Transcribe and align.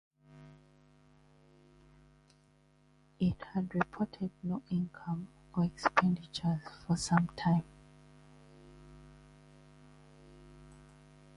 It 3.19 3.39
had 3.53 3.75
reported 3.75 4.31
no 4.41 4.63
income 4.71 5.27
or 5.55 5.63
expenditures 5.65 6.61
for 6.87 6.97
some 6.97 7.27
time. 7.35 7.63